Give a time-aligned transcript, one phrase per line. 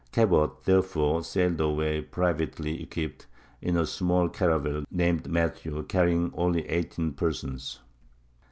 [0.11, 3.27] Cabot, therefore, sailed away, privately equipped,
[3.61, 7.81] in a small caravel named Matthew, carrying only eighteen persons.